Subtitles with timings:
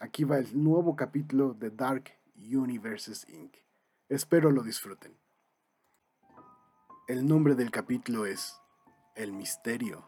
[0.00, 3.54] aquí va el nuevo capítulo de Dark Universes Inc.
[4.08, 5.16] Espero lo disfruten.
[7.06, 8.60] El nombre del capítulo es
[9.14, 10.04] El misterio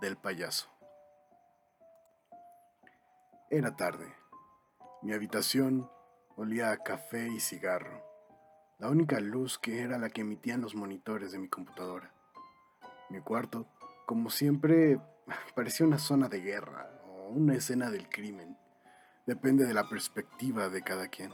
[0.00, 0.70] del payaso.
[3.50, 4.14] Era tarde.
[5.02, 5.90] Mi habitación
[6.40, 8.02] Olía a café y cigarro,
[8.78, 12.14] la única luz que era la que emitían los monitores de mi computadora.
[13.10, 13.66] Mi cuarto,
[14.06, 14.98] como siempre,
[15.54, 18.56] parecía una zona de guerra o una escena del crimen.
[19.26, 21.30] Depende de la perspectiva de cada quien.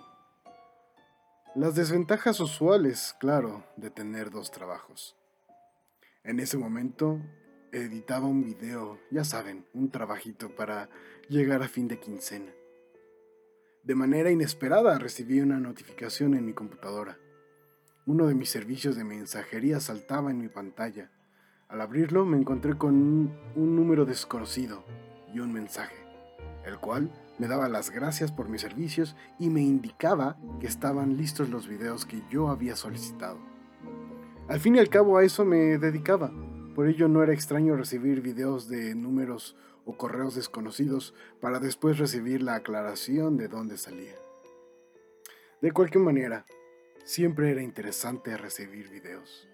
[1.54, 5.16] Las desventajas usuales, claro, de tener dos trabajos.
[6.24, 7.20] En ese momento
[7.70, 10.90] editaba un video, ya saben, un trabajito para
[11.28, 12.50] llegar a fin de quincena.
[13.86, 17.18] De manera inesperada recibí una notificación en mi computadora.
[18.04, 21.12] Uno de mis servicios de mensajería saltaba en mi pantalla.
[21.68, 24.82] Al abrirlo me encontré con un, número desconocido
[25.32, 25.94] y un mensaje,
[26.64, 31.48] el cual me daba las gracias por mis servicios y me indicaba que estaban listos
[31.48, 33.38] los videos que yo había solicitado.
[34.48, 36.32] Al fin y al cabo a eso me dedicaba,
[36.74, 39.54] por ello no era extraño recibir videos de números
[39.86, 44.16] o correos desconocidos para después recibir la aclaración de dónde salía.
[45.62, 46.44] De cualquier manera,
[47.04, 49.48] siempre era interesante recibir videos.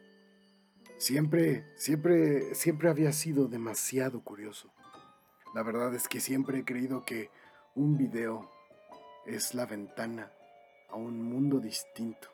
[0.97, 4.73] Siempre, siempre, siempre había sido demasiado curioso.
[5.55, 7.31] La verdad es que siempre he creído que
[7.75, 8.51] un video
[9.27, 10.33] es la ventana
[10.89, 12.29] a un mundo distinto.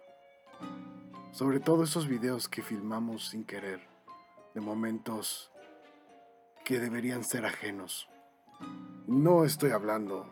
[1.32, 3.80] Sobre todo esos videos que filmamos sin querer,
[4.54, 5.52] de momentos
[6.68, 8.10] que deberían ser ajenos.
[9.06, 10.26] No estoy hablando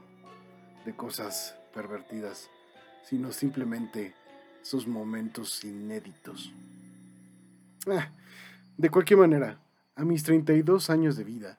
[0.84, 2.50] de cosas pervertidas,
[3.04, 4.14] sino simplemente
[4.60, 6.52] esos momentos inéditos.
[7.90, 8.10] Ah,
[8.76, 9.62] de cualquier manera,
[9.94, 11.58] a mis 32 años de vida,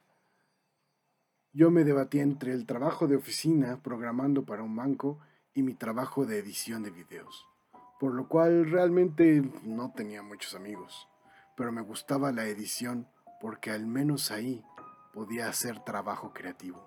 [1.53, 5.17] yo me debatía entre el trabajo de oficina programando para un banco
[5.55, 7.47] y mi trabajo de edición de videos,
[7.99, 11.07] por lo cual realmente no tenía muchos amigos,
[11.55, 13.07] pero me gustaba la edición
[13.39, 14.63] porque al menos ahí
[15.13, 16.81] podía hacer trabajo creativo.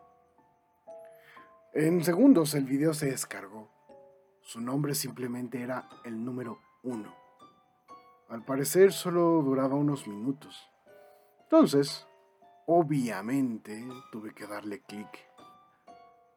[1.72, 3.68] En segundos el video se descargó.
[4.42, 7.14] Su nombre simplemente era el número uno.
[8.28, 10.68] Al parecer solo duraba unos minutos.
[11.42, 12.06] Entonces,
[12.66, 15.08] obviamente, tuve que darle clic.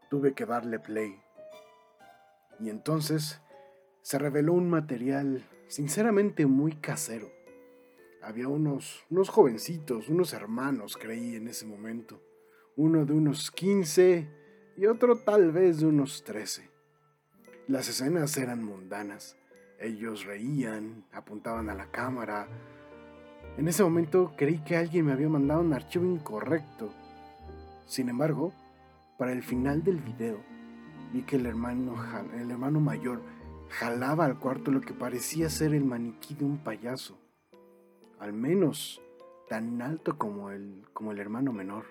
[0.09, 1.19] Tuve que darle play.
[2.59, 3.41] Y entonces
[4.01, 7.42] se reveló un material sinceramente muy casero
[8.23, 12.21] había unos, unos jovencitos, unos hermanos, creí en ese momento.
[12.75, 14.27] Uno de unos 15
[14.77, 16.69] y otro tal vez de unos 13.
[17.67, 19.35] Las escenas eran mundanas.
[19.79, 22.47] Ellos reían, apuntaban a la cámara.
[23.57, 26.93] En ese momento creí que alguien me había mandado un archivo incorrecto.
[27.85, 28.53] Sin embargo,
[29.17, 30.39] para el final del video,
[31.11, 31.95] vi que el hermano,
[32.33, 33.21] el hermano mayor
[33.69, 37.22] jalaba al cuarto lo que parecía ser el maniquí de un payaso
[38.23, 39.01] al menos
[39.49, 41.83] tan alto como el, como el hermano menor,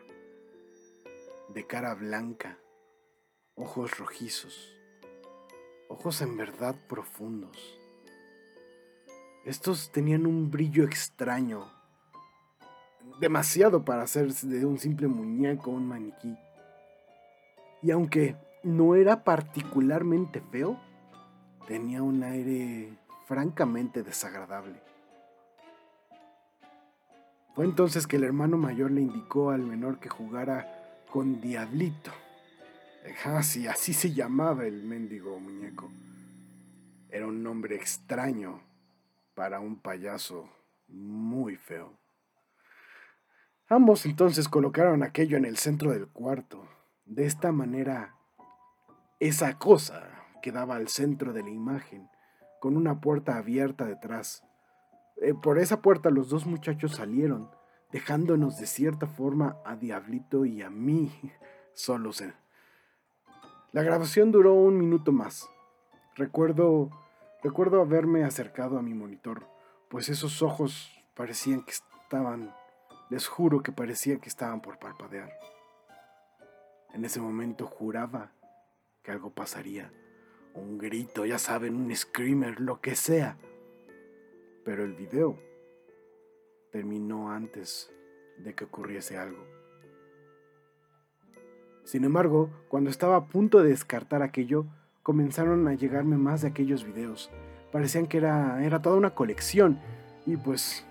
[1.52, 2.56] de cara blanca,
[3.54, 4.74] ojos rojizos,
[5.90, 7.78] ojos en verdad profundos.
[9.44, 11.70] Estos tenían un brillo extraño.
[13.20, 16.34] demasiado para hacerse de un simple muñeco, un maniquí.
[17.82, 20.80] Y aunque no era particularmente feo,
[21.66, 22.96] tenía un aire
[23.26, 24.91] francamente desagradable.
[27.54, 32.10] Fue entonces que el hermano mayor le indicó al menor que jugara con Diablito.
[33.24, 35.90] Así, así se llamaba el mendigo muñeco.
[37.10, 38.62] Era un nombre extraño
[39.34, 40.48] para un payaso
[40.88, 41.98] muy feo.
[43.68, 46.66] Ambos entonces colocaron aquello en el centro del cuarto.
[47.04, 48.16] De esta manera,
[49.20, 50.08] esa cosa
[50.42, 52.08] quedaba al centro de la imagen,
[52.60, 54.42] con una puerta abierta detrás.
[55.22, 57.48] Eh, por esa puerta los dos muchachos salieron,
[57.92, 61.12] dejándonos de cierta forma a Diablito y a mí
[61.74, 62.24] solos.
[63.70, 65.48] La grabación duró un minuto más.
[66.16, 66.90] Recuerdo,
[67.42, 69.46] recuerdo haberme acercado a mi monitor,
[69.88, 72.52] pues esos ojos parecían que estaban
[73.08, 75.30] les juro que parecía que estaban por parpadear.
[76.94, 78.32] En ese momento juraba
[79.02, 79.92] que algo pasaría.
[80.54, 83.36] Un grito, ya saben, un screamer, lo que sea.
[84.64, 85.38] Pero el video
[86.70, 87.92] terminó antes
[88.38, 89.44] de que ocurriese algo.
[91.84, 94.66] Sin embargo, cuando estaba a punto de descartar aquello,
[95.02, 97.30] comenzaron a llegarme más de aquellos videos.
[97.72, 99.80] Parecían que era, era toda una colección
[100.26, 100.86] y pues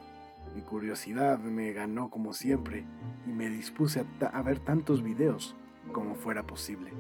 [0.56, 2.86] mi curiosidad me ganó como siempre
[3.26, 5.56] y me dispuse a, ver tantos videos
[5.94, 6.92] como fuera posible.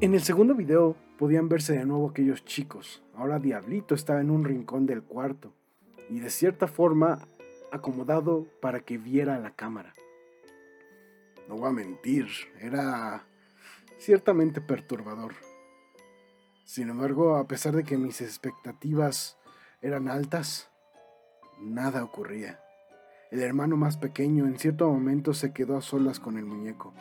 [0.00, 3.02] En el segundo video podían verse de nuevo aquellos chicos.
[3.14, 5.52] Ahora Diablito estaba en un rincón del cuarto
[6.08, 7.18] y de cierta forma
[7.72, 9.94] acomodado para que viera la cámara.
[11.48, 12.26] No voy a mentir,
[12.60, 13.24] era
[13.98, 15.34] ciertamente perturbador.
[16.64, 19.38] Sin embargo, a pesar de que mis expectativas
[19.80, 20.70] eran altas,
[21.58, 22.60] Nada ocurría.
[23.30, 26.92] El hermano más pequeño en cierto momento se quedó a solas con el muñeco.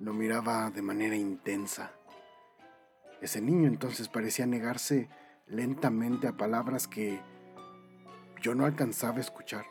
[0.00, 1.92] Lo miraba de manera intensa.
[3.20, 5.08] Ese niño entonces parecía negarse
[5.46, 7.20] lentamente a palabras que
[8.40, 9.66] yo no alcanzaba a escuchar,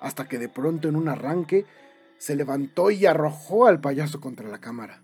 [0.00, 1.66] hasta que de pronto en un arranque
[2.16, 5.02] se levantó y arrojó al payaso contra la cámara.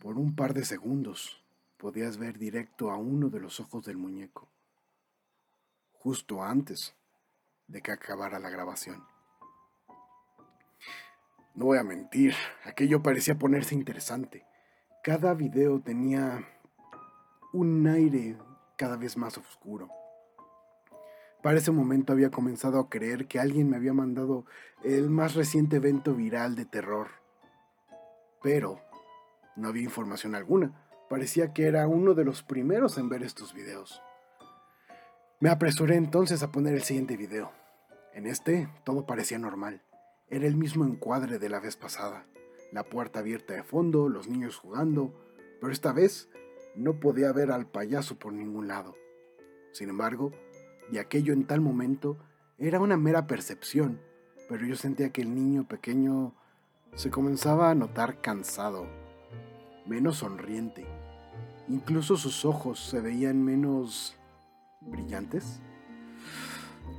[0.00, 1.44] Por un par de segundos
[1.76, 4.50] podías ver directo a uno de los ojos del muñeco.
[5.92, 6.96] Justo antes
[7.68, 9.04] de que acabara la grabación.
[11.54, 12.34] No voy a mentir,
[12.64, 14.46] aquello parecía ponerse interesante.
[15.02, 16.48] Cada video tenía
[17.52, 18.36] un aire
[18.76, 19.88] cada vez más oscuro.
[21.42, 24.46] Para ese momento había comenzado a creer que alguien me había mandado
[24.84, 27.08] el más reciente evento viral de terror.
[28.42, 28.80] Pero
[29.56, 30.72] no había información alguna.
[31.10, 34.00] Parecía que era uno de los primeros en ver estos videos.
[35.40, 37.50] Me apresuré entonces a poner el siguiente video.
[38.14, 39.82] En este todo parecía normal.
[40.28, 42.24] Era el mismo encuadre de la vez pasada.
[42.70, 45.12] La puerta abierta de fondo, los niños jugando,
[45.60, 46.30] pero esta vez
[46.74, 48.94] no podía ver al payaso por ningún lado.
[49.72, 50.32] Sin embargo,
[50.90, 52.18] y aquello en tal momento
[52.58, 54.00] era una mera percepción,
[54.48, 56.34] pero yo sentía que el niño pequeño
[56.94, 58.86] se comenzaba a notar cansado,
[59.86, 60.86] menos sonriente.
[61.68, 64.16] Incluso sus ojos se veían menos
[64.80, 65.60] brillantes.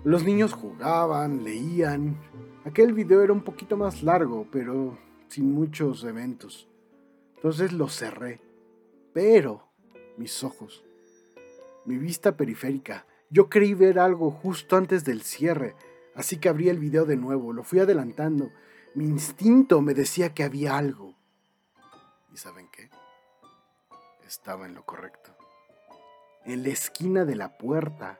[0.03, 2.17] Los niños jugaban, leían.
[2.65, 4.97] Aquel video era un poquito más largo, pero
[5.27, 6.67] sin muchos eventos.
[7.35, 8.41] Entonces lo cerré.
[9.13, 9.67] Pero
[10.17, 10.83] mis ojos,
[11.85, 15.75] mi vista periférica, yo creí ver algo justo antes del cierre,
[16.15, 18.51] así que abrí el video de nuevo, lo fui adelantando.
[18.95, 21.15] Mi instinto me decía que había algo.
[22.31, 22.89] ¿Y saben qué?
[24.25, 25.35] Estaba en lo correcto.
[26.45, 28.19] En la esquina de la puerta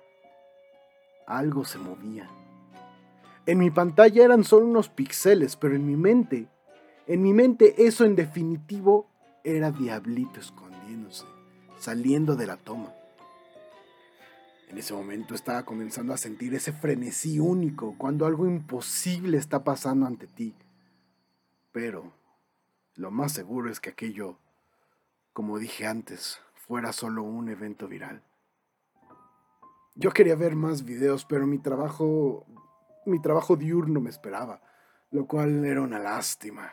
[1.27, 2.29] algo se movía.
[3.45, 6.47] En mi pantalla eran solo unos píxeles, pero en mi mente,
[7.07, 9.09] en mi mente eso en definitivo
[9.43, 11.25] era Diablito escondiéndose,
[11.83, 12.93] saliendo de la toma.
[14.69, 20.05] En ese momento estaba comenzando a sentir ese frenesí único cuando algo imposible está pasando
[20.05, 20.55] ante ti.
[21.73, 22.13] Pero
[22.95, 24.37] lo más seguro es que aquello,
[25.33, 28.23] como dije antes, fuera solo un evento viral.
[29.95, 32.45] Yo quería ver más videos, pero mi trabajo,
[33.05, 34.61] mi trabajo diurno me esperaba,
[35.11, 36.71] lo cual era una lástima,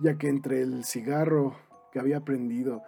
[0.00, 1.56] ya que entre el cigarro
[1.90, 2.82] que había aprendido,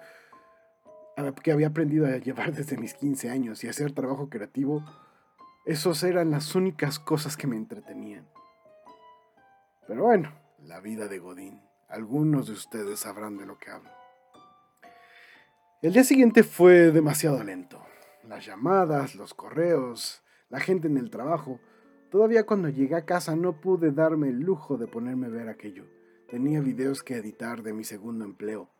[1.43, 4.85] que había aprendido a llevar desde mis 15 años y hacer trabajo creativo,
[5.65, 8.27] esos eran las únicas cosas que me entretenían.
[9.87, 10.33] Pero bueno,
[10.63, 11.61] la vida de Godín.
[11.89, 13.91] Algunos de ustedes sabrán de lo que hablo.
[15.83, 17.83] El día siguiente fue demasiado lento
[18.29, 21.61] las llamadas, los correos, la gente en el trabajo,
[22.11, 25.85] Todavía cuando llegué a casa no pude darme el lujo de ponerme a ver aquello.
[26.29, 28.71] Tenía videos que editar de mi segundo empleo.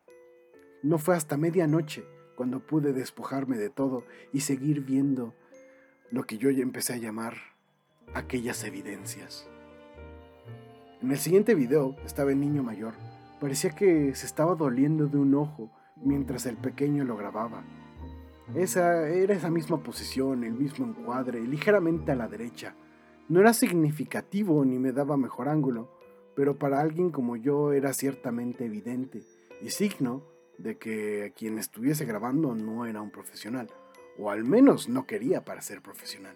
[0.81, 2.05] No fue hasta medianoche
[2.37, 5.33] cuando pude despojarme de todo y seguir viendo
[6.11, 7.33] lo que yo ya empecé a llamar
[8.13, 9.49] aquellas evidencias.
[11.01, 12.93] En el siguiente video estaba el niño mayor.
[13.41, 17.63] Parecía que se estaba doliendo de un ojo mientras el pequeño lo grababa.
[18.55, 22.75] Esa era esa misma posición, el mismo encuadre, ligeramente a la derecha.
[23.29, 25.91] No era significativo ni me daba mejor ángulo,
[26.35, 29.23] pero para alguien como yo era ciertamente evidente
[29.61, 33.69] y signo de que quien estuviese grabando no era un profesional,
[34.17, 36.35] o al menos no quería para ser profesional.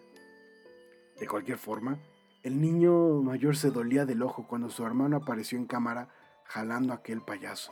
[1.19, 1.99] De cualquier forma,
[2.43, 6.09] el niño mayor se dolía del ojo cuando su hermano apareció en cámara
[6.45, 7.71] jalando a aquel payaso,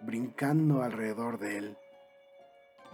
[0.00, 1.78] brincando alrededor de él.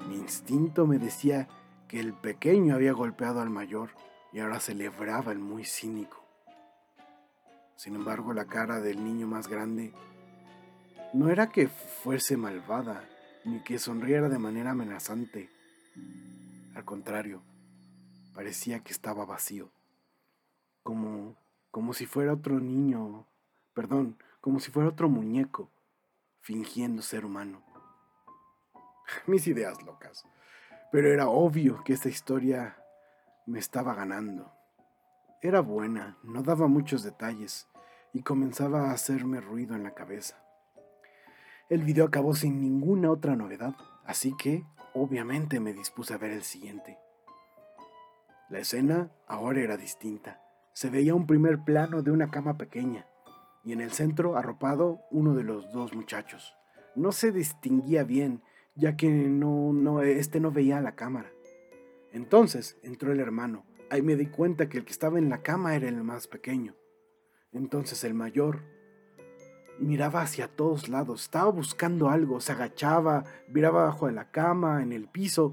[0.06, 1.48] Mi instinto me decía
[1.88, 3.90] que el pequeño había golpeado al mayor
[4.32, 6.22] y ahora celebraba el muy cínico.
[7.76, 9.92] Sin embargo, la cara del niño más grande
[11.12, 13.08] no era que fuese malvada,
[13.44, 15.48] ni que sonriera de manera amenazante.
[16.74, 17.42] Al contrario,
[18.34, 19.70] parecía que estaba vacío,
[20.82, 21.36] como,
[21.70, 23.26] como si fuera otro niño,
[23.74, 25.70] perdón, como si fuera otro muñeco,
[26.40, 27.62] fingiendo ser humano.
[29.26, 30.24] Mis ideas locas.
[30.92, 32.76] Pero era obvio que esta historia
[33.46, 34.52] me estaba ganando.
[35.40, 37.66] Era buena, no daba muchos detalles
[38.12, 40.47] y comenzaba a hacerme ruido en la cabeza.
[41.68, 43.74] El video acabó sin ninguna otra novedad,
[44.06, 46.96] así que obviamente me dispuse a ver el siguiente.
[48.48, 50.40] La escena ahora era distinta.
[50.72, 53.06] Se veía un primer plano de una cama pequeña
[53.64, 56.54] y en el centro arropado uno de los dos muchachos.
[56.94, 58.42] No se distinguía bien,
[58.74, 61.30] ya que no, no, este no veía la cámara.
[62.12, 63.66] Entonces entró el hermano.
[63.90, 66.74] Ahí me di cuenta que el que estaba en la cama era el más pequeño.
[67.52, 68.62] Entonces el mayor
[69.78, 74.92] miraba hacia todos lados, estaba buscando algo, se agachaba, miraba abajo de la cama, en
[74.92, 75.52] el piso,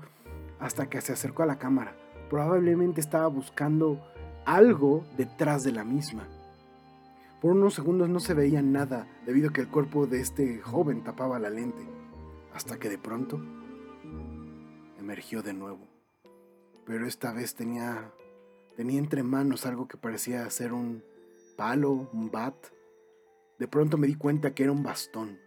[0.60, 1.96] hasta que se acercó a la cámara.
[2.30, 4.02] Probablemente estaba buscando
[4.46, 6.28] algo detrás de la misma.
[7.42, 11.04] Por unos segundos no se veía nada debido a que el cuerpo de este joven
[11.04, 11.88] tapaba la lente,
[12.54, 13.40] hasta que de pronto
[14.98, 15.96] emergió de nuevo
[16.86, 18.12] pero esta vez tenía,
[18.78, 21.04] tenía entre manos algo que parecía ser un
[21.58, 22.56] palo, un bat.
[23.60, 25.40] De pronto me di cuenta que era un bastón.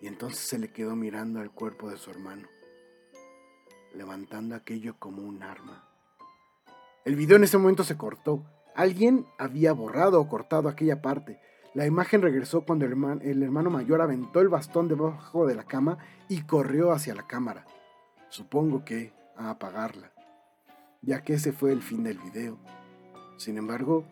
[0.00, 2.48] Y entonces se le quedó mirando al cuerpo de su hermano,
[3.92, 5.88] levantando aquello como un arma.
[7.04, 8.44] El video en ese momento se cortó.
[8.74, 11.40] Alguien había borrado o cortado aquella parte.
[11.74, 15.64] La imagen regresó cuando el hermano, el hermano mayor aventó el bastón debajo de la
[15.64, 17.66] cama y corrió hacia la cámara.
[18.28, 20.12] Supongo que a apagarla
[21.02, 22.58] ya que ese fue el fin del video.
[23.36, 24.04] Sin embargo,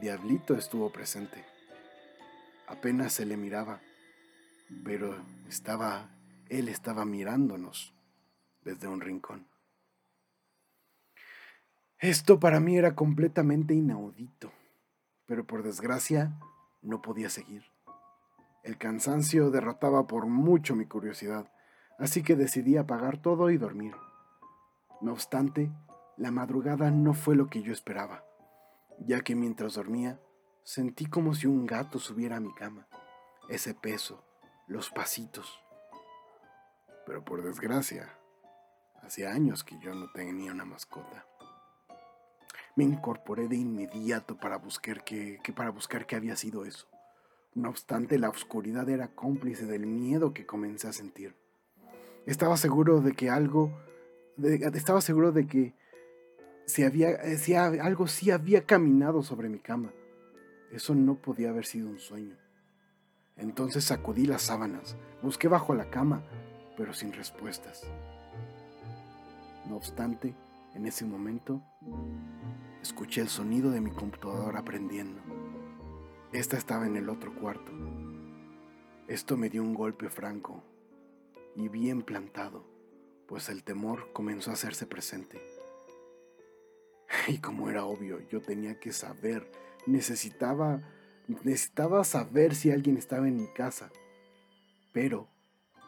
[0.00, 1.44] Diablito estuvo presente.
[2.66, 3.80] Apenas se le miraba,
[4.84, 5.14] pero
[5.48, 6.10] estaba,
[6.48, 7.94] él estaba mirándonos
[8.62, 9.46] desde un rincón.
[11.98, 14.52] Esto para mí era completamente inaudito,
[15.26, 16.32] pero por desgracia
[16.80, 17.64] no podía seguir.
[18.64, 21.52] El cansancio derrotaba por mucho mi curiosidad,
[21.98, 23.94] así que decidí apagar todo y dormir.
[25.00, 25.70] No obstante,
[26.16, 28.24] la madrugada no fue lo que yo esperaba,
[28.98, 30.20] ya que mientras dormía
[30.64, 32.86] sentí como si un gato subiera a mi cama,
[33.48, 34.24] ese peso,
[34.66, 35.60] los pasitos.
[37.06, 38.16] Pero por desgracia,
[39.02, 41.26] hacía años que yo no tenía una mascota.
[42.76, 46.86] Me incorporé de inmediato para buscar qué, para buscar qué había sido eso.
[47.54, 51.36] No obstante, la oscuridad era cómplice del miedo que comencé a sentir.
[52.24, 53.78] Estaba seguro de que algo,
[54.74, 55.74] estaba seguro de que
[56.64, 59.92] si, había, si algo sí había caminado sobre mi cama.
[60.72, 62.36] Eso no podía haber sido un sueño.
[63.36, 66.22] Entonces sacudí las sábanas, busqué bajo la cama,
[66.76, 67.82] pero sin respuestas.
[69.68, 70.34] No obstante,
[70.74, 71.62] en ese momento,
[72.82, 75.20] escuché el sonido de mi computadora prendiendo.
[76.32, 77.72] Esta estaba en el otro cuarto.
[79.06, 80.62] Esto me dio un golpe franco
[81.54, 82.64] y bien plantado,
[83.26, 85.38] pues el temor comenzó a hacerse presente.
[87.28, 89.50] Y como era obvio, yo tenía que saber,
[89.86, 90.80] necesitaba,
[91.28, 93.90] necesitaba saber si alguien estaba en mi casa.
[94.92, 95.28] Pero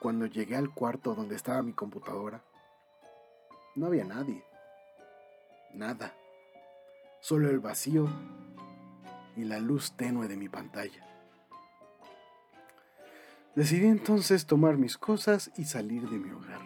[0.01, 2.43] cuando llegué al cuarto donde estaba mi computadora,
[3.75, 4.45] no había nadie.
[5.75, 6.15] Nada.
[7.21, 8.09] Solo el vacío
[9.37, 11.05] y la luz tenue de mi pantalla.
[13.55, 16.61] Decidí entonces tomar mis cosas y salir de mi hogar.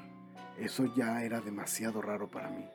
[0.58, 2.68] Eso ya era demasiado raro para mí.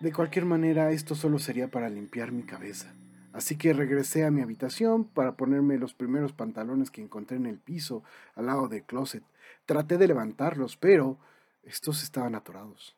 [0.00, 2.94] De cualquier manera, esto solo sería para limpiar mi cabeza.
[3.32, 7.58] Así que regresé a mi habitación para ponerme los primeros pantalones que encontré en el
[7.58, 8.02] piso
[8.34, 9.22] al lado del closet.
[9.64, 11.18] Traté de levantarlos, pero
[11.62, 12.94] estos estaban atorados.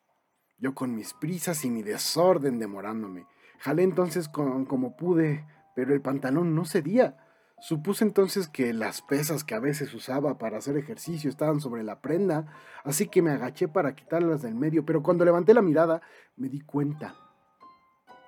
[0.58, 3.26] Yo con mis prisas y mi desorden demorándome.
[3.60, 7.16] Jalé entonces como pude, pero el pantalón no cedía.
[7.60, 12.00] Supuse entonces que las pesas que a veces usaba para hacer ejercicio estaban sobre la
[12.00, 12.46] prenda,
[12.84, 16.00] así que me agaché para quitarlas del medio, pero cuando levanté la mirada
[16.36, 17.16] me di cuenta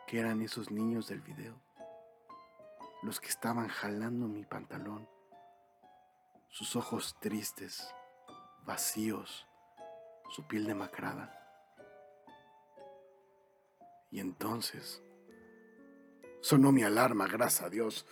[0.08, 1.60] que eran esos niños del video,
[3.02, 5.08] los que estaban jalando mi pantalón,
[6.48, 7.94] sus ojos tristes,
[8.66, 9.46] vacíos,
[10.30, 11.36] su piel demacrada.
[14.10, 15.02] Y entonces
[16.40, 18.06] sonó mi alarma, gracias a Dios.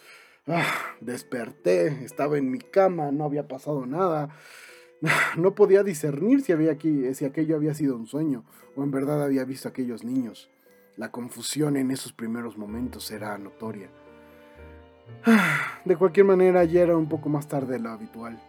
[0.48, 4.30] Ah, desperté, estaba en mi cama, no había pasado nada.
[5.36, 9.44] No podía discernir si, había aquí, aquello había sido un sueño o en verdad había
[9.44, 10.50] visto a aquellos niños.
[10.96, 13.90] La confusión en esos primeros momentos era notoria.
[15.84, 18.40] De cualquier manera, ya era un poco más tarde de lo habitual.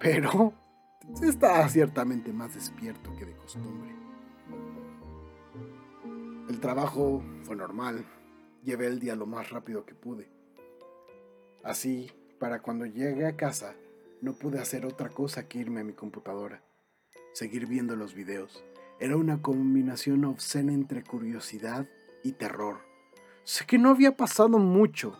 [0.00, 0.54] Pero
[1.22, 3.94] estaba ciertamente más despierto que de costumbre.
[6.48, 8.04] El trabajo fue normal.
[8.62, 10.33] Llevé el día lo más rápido que pude.
[11.64, 13.74] Así, para cuando llegué a casa,
[14.20, 16.60] no pude hacer otra cosa que irme a mi computadora,
[17.32, 18.62] seguir viendo los videos.
[19.00, 21.86] Era una combinación obscena entre curiosidad
[22.22, 22.80] y terror.
[23.44, 25.16] Sé que no había pasado mucho,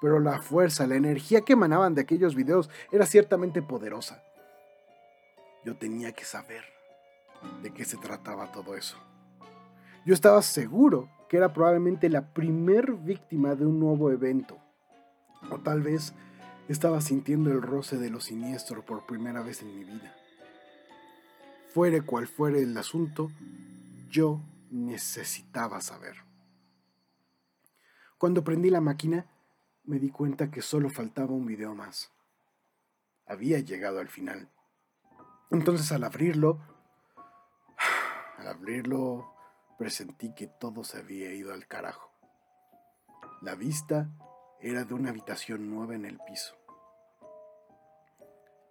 [0.00, 4.22] pero la fuerza, la energía que emanaban de aquellos videos era ciertamente poderosa.
[5.62, 6.64] Yo tenía que saber
[7.62, 8.96] de qué se trataba todo eso.
[10.06, 14.58] Yo estaba seguro que era probablemente la primer víctima de un nuevo evento
[15.50, 16.14] o tal vez
[16.68, 20.14] estaba sintiendo el roce de lo siniestro por primera vez en mi vida.
[21.72, 23.30] Fuere cual fuere el asunto,
[24.08, 26.16] yo necesitaba saber.
[28.18, 29.26] Cuando prendí la máquina,
[29.84, 32.12] me di cuenta que solo faltaba un video más.
[33.26, 34.50] Había llegado al final.
[35.50, 36.60] Entonces al abrirlo,
[38.38, 39.34] al abrirlo,
[39.78, 42.10] presentí que todo se había ido al carajo.
[43.40, 44.10] La vista
[44.64, 46.54] era de una habitación nueva en el piso.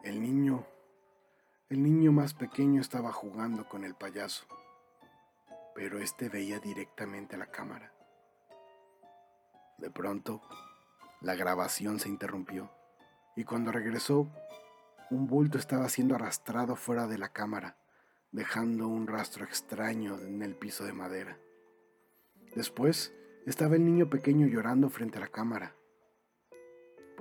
[0.04, 0.66] El niño,
[1.70, 4.46] el niño más pequeño estaba jugando con el payaso,
[5.76, 7.92] pero este veía directamente a la cámara.
[9.80, 10.42] De pronto,
[11.20, 12.72] la grabación se interrumpió
[13.36, 14.32] y cuando regresó,
[15.10, 17.76] un bulto estaba siendo arrastrado fuera de la cámara,
[18.32, 21.38] dejando un rastro extraño en el piso de madera.
[22.56, 23.14] Después,
[23.46, 25.76] estaba el niño pequeño llorando frente a la cámara.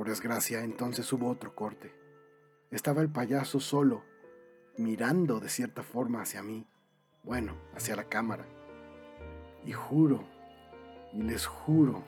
[0.01, 1.93] Por desgracia, entonces hubo otro corte.
[2.71, 4.03] Estaba el payaso solo,
[4.79, 6.67] mirando de cierta forma hacia mí,
[7.23, 8.47] bueno, hacia la cámara.
[9.63, 10.25] Y juro,
[11.13, 12.03] y les juro,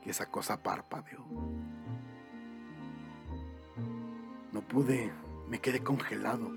[0.00, 1.26] que esa cosa parpadeó.
[4.52, 5.10] No pude,
[5.48, 6.52] me quedé congelado.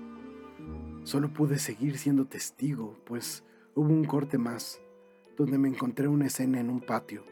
[1.02, 3.42] Solo pude seguir siendo testigo, pues
[3.74, 4.80] hubo un corte más,
[5.36, 7.24] donde me encontré una escena en un patio,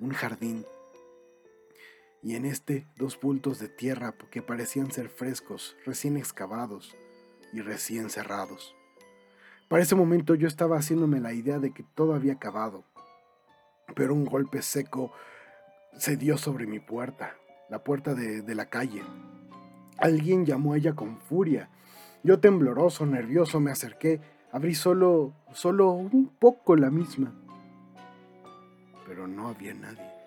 [0.00, 0.64] un jardín,
[2.22, 6.96] y en este dos bultos de tierra que parecían ser frescos, recién excavados
[7.52, 8.74] y recién cerrados.
[9.68, 12.84] Para ese momento yo estaba haciéndome la idea de que todo había acabado,
[13.94, 15.12] pero un golpe seco
[15.96, 17.36] se dio sobre mi puerta,
[17.68, 19.02] la puerta de, de la calle.
[19.98, 21.70] Alguien llamó a ella con furia.
[22.22, 24.20] Yo tembloroso, nervioso, me acerqué,
[24.52, 27.32] abrí solo, solo un poco la misma,
[29.06, 30.17] pero no había nadie.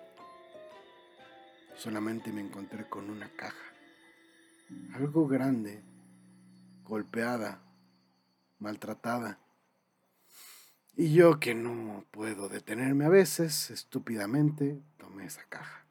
[1.82, 3.74] Solamente me encontré con una caja,
[4.94, 5.82] algo grande,
[6.84, 7.60] golpeada,
[8.60, 9.40] maltratada.
[10.94, 15.84] Y yo que no puedo detenerme a veces, estúpidamente, tomé esa caja.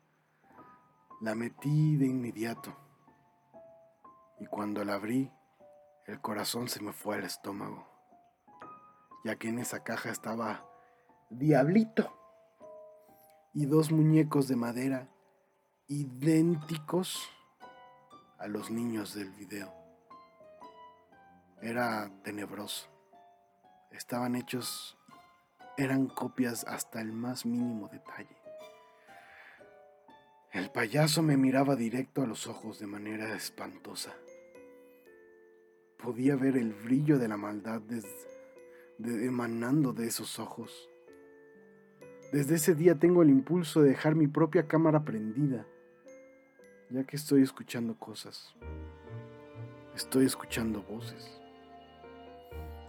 [1.20, 2.74] La metí de inmediato.
[4.40, 5.30] Y cuando la abrí,
[6.08, 7.86] el corazón se me fue al estómago,
[9.26, 10.66] ya que en esa caja estaba
[11.30, 12.18] Diablito
[13.54, 15.11] y dos muñecos de madera
[15.88, 17.30] idénticos
[18.38, 19.74] a los niños del video.
[21.62, 22.90] Era tenebroso.
[23.92, 24.98] Estaban hechos,
[25.78, 28.38] eran copias hasta el más mínimo detalle.
[30.52, 34.14] El payaso me miraba directo a los ojos de manera espantosa.
[35.98, 37.82] Podía ver el brillo de la maldad
[39.00, 40.91] emanando de esos ojos.
[42.32, 45.66] Desde ese día tengo el impulso de dejar mi propia cámara prendida
[46.92, 48.54] ya que estoy escuchando cosas.
[49.96, 51.38] Estoy escuchando voces.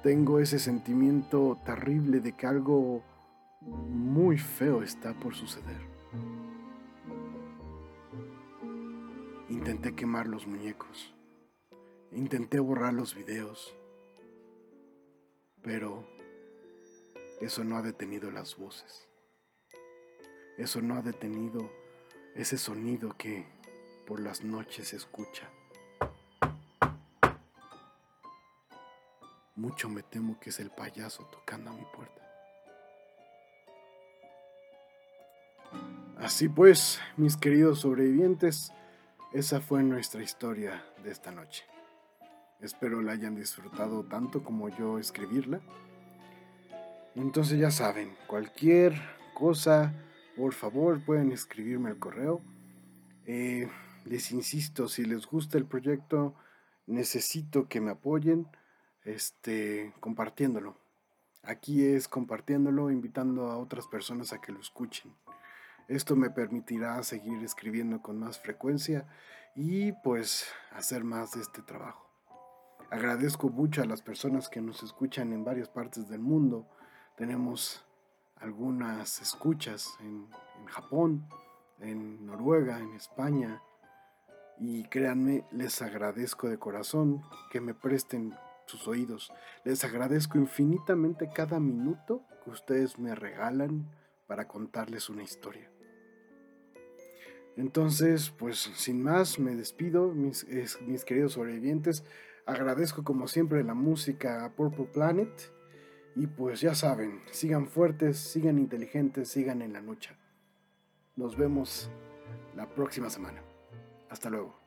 [0.03, 3.05] tengo ese sentimiento terrible de que algo
[3.61, 5.81] muy feo está por suceder.
[9.49, 11.15] Intenté quemar los muñecos,
[12.11, 13.73] intenté borrar los videos,
[15.63, 16.05] pero
[17.41, 19.12] eso no ha detenido las voces.
[20.63, 21.69] Eso no ha detenido
[22.37, 23.45] ese sonido que
[24.07, 25.51] por las noches se escucha.
[29.57, 32.23] Mucho me temo que es el payaso tocando a mi puerta.
[36.19, 38.73] Así pues, mis queridos sobrevivientes,
[39.33, 41.65] esa fue nuestra historia de esta noche.
[42.61, 45.61] Espero la hayan disfrutado tanto como yo escribirla.
[47.17, 48.95] Entonces ya saben, cualquier
[49.35, 49.93] cosa,
[50.37, 52.41] por favor pueden escribirme al correo.
[53.27, 53.69] Eh,
[54.05, 56.35] les insisto, si les gusta el proyecto,
[56.87, 58.49] necesito que me apoyen
[59.05, 60.77] este, compartiéndolo.
[61.43, 65.15] Aquí es compartiéndolo, invitando a otras personas a que lo escuchen.
[65.89, 69.07] Esto me permitirá seguir escribiendo con más frecuencia
[69.57, 72.09] y pues hacer más de este trabajo.
[72.91, 76.69] Agradezco mucho a las personas que nos escuchan en varias partes del mundo
[77.17, 77.85] tenemos
[78.43, 80.29] algunas escuchas en,
[80.67, 81.29] Japón,
[81.81, 83.63] en Noruega, en España.
[84.59, 88.35] Y créanme, les agradezco de corazón que me presten
[88.67, 89.33] sus oídos.
[89.65, 93.91] Les agradezco infinitamente cada minuto que ustedes me regalan
[94.27, 95.71] para contarles una historia.
[97.57, 100.47] Entonces, pues sin más, me despido, mis,
[100.81, 102.05] mis queridos sobrevivientes.
[102.47, 105.31] Agradezco como siempre la música a Purple Planet
[106.15, 110.15] y pues ya saben, sigan fuertes, sigan inteligentes, sigan en la lucha.
[111.17, 111.91] Nos vemos
[112.55, 113.43] la próxima semana.
[114.09, 114.62] Hasta luego.